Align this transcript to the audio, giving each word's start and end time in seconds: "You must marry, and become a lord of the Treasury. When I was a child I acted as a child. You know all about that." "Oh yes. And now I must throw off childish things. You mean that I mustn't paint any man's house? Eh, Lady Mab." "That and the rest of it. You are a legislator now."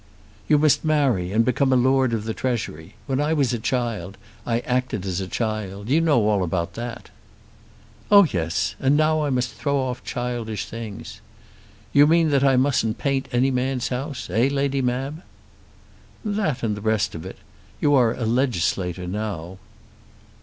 "You 0.47 0.57
must 0.57 0.83
marry, 0.83 1.31
and 1.31 1.45
become 1.45 1.71
a 1.71 1.75
lord 1.75 2.11
of 2.11 2.23
the 2.23 2.33
Treasury. 2.33 2.95
When 3.05 3.21
I 3.21 3.33
was 3.33 3.53
a 3.53 3.59
child 3.59 4.17
I 4.47 4.61
acted 4.61 5.05
as 5.05 5.21
a 5.21 5.27
child. 5.27 5.89
You 5.91 6.01
know 6.01 6.27
all 6.27 6.41
about 6.41 6.73
that." 6.73 7.11
"Oh 8.09 8.23
yes. 8.25 8.73
And 8.79 8.97
now 8.97 9.23
I 9.23 9.29
must 9.29 9.51
throw 9.51 9.77
off 9.77 10.03
childish 10.03 10.65
things. 10.65 11.21
You 11.93 12.07
mean 12.07 12.31
that 12.31 12.43
I 12.43 12.55
mustn't 12.57 12.97
paint 12.97 13.27
any 13.31 13.51
man's 13.51 13.89
house? 13.89 14.27
Eh, 14.31 14.49
Lady 14.51 14.81
Mab." 14.81 15.21
"That 16.25 16.63
and 16.63 16.75
the 16.75 16.81
rest 16.81 17.13
of 17.13 17.23
it. 17.23 17.37
You 17.79 17.93
are 17.93 18.15
a 18.15 18.25
legislator 18.25 19.05
now." 19.05 19.59